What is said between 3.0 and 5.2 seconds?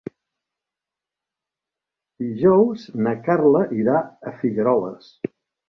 na Carla irà a Figueroles.